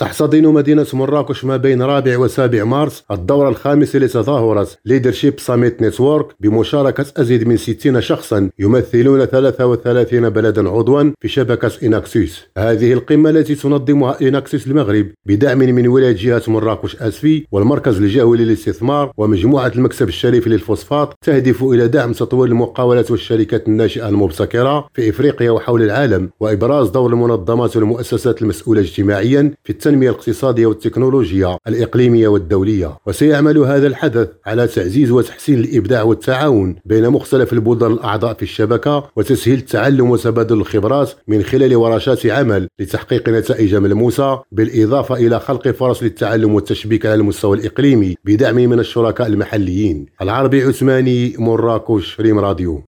تحتضن 0.00 0.46
مدينة 0.46 0.86
مراكش 0.92 1.44
ما 1.44 1.56
بين 1.56 1.82
رابع 1.82 2.18
وسابع 2.18 2.64
مارس 2.64 3.04
الدورة 3.10 3.48
الخامسة 3.48 3.98
لتظاهرة. 3.98 4.68
Leadership 4.84 5.40
Summit 5.40 5.82
Network 5.82 6.26
بمشاركة 6.40 7.06
أزيد 7.16 7.48
من 7.48 7.56
60 7.56 8.00
شخصا 8.00 8.50
يمثلون 8.58 9.24
33 9.24 10.28
بلدا 10.28 10.68
عضوا 10.68 11.12
في 11.20 11.28
شبكة 11.28 11.70
Enactus. 11.82 12.40
هذه 12.58 12.92
القمة 12.92 13.30
التي 13.30 13.54
تنظمها 13.54 14.16
Enactus 14.22 14.66
المغرب 14.66 15.06
بدعم 15.26 15.58
من 15.58 15.88
ولاية 15.88 16.16
جهة 16.16 16.42
مراكش 16.48 16.96
أسفي 16.96 17.46
والمركز 17.52 17.96
الجهوي 17.96 18.36
للاستثمار 18.36 19.12
ومجموعة 19.16 19.72
المكتب 19.76 20.08
الشريف 20.08 20.46
للفوسفات 20.48 21.14
تهدف 21.22 21.62
إلى 21.62 21.88
دعم 21.88 22.12
تطوير 22.12 22.48
المقاولات 22.48 23.10
والشركات 23.10 23.68
الناشئة 23.68 24.08
المبتكرة 24.08 24.88
في 24.94 25.10
إفريقيا 25.10 25.50
وحول 25.50 25.82
العالم 25.82 26.30
وإبراز 26.40 26.88
دور 26.88 27.10
المنظمات 27.12 27.76
والمؤسسات 27.76 28.42
المسؤولة 28.42 28.80
اجتماعيا 28.80 29.52
في 29.64 29.70
التنمية 29.70 29.89
الاقتصادية 29.94 30.66
والتكنولوجيا 30.66 31.58
الإقليمية 31.68 32.28
والدولية 32.28 32.98
وسيعمل 33.06 33.58
هذا 33.58 33.86
الحدث 33.86 34.28
على 34.46 34.66
تعزيز 34.66 35.10
وتحسين 35.10 35.58
الإبداع 35.58 36.02
والتعاون 36.02 36.76
بين 36.84 37.10
مختلف 37.10 37.52
البلدان 37.52 37.92
الأعضاء 37.92 38.34
في 38.34 38.42
الشبكة 38.42 39.10
وتسهيل 39.16 39.58
التعلم 39.58 40.10
وتبادل 40.10 40.56
الخبرات 40.60 41.10
من 41.28 41.42
خلال 41.42 41.76
ورشات 41.76 42.26
عمل 42.26 42.68
لتحقيق 42.78 43.28
نتائج 43.28 43.74
ملموسة 43.74 44.42
بالإضافة 44.52 45.14
إلى 45.14 45.40
خلق 45.40 45.68
فرص 45.68 46.02
للتعلم 46.02 46.54
والتشبيك 46.54 47.06
على 47.06 47.14
المستوى 47.14 47.56
الإقليمي 47.56 48.16
بدعم 48.24 48.54
من 48.54 48.78
الشركاء 48.78 49.26
المحليين. 49.26 50.06
العربي 50.22 50.62
عثماني 50.62 51.34
مراكش 51.38 52.20
ريم 52.20 52.38
راديو. 52.38 52.82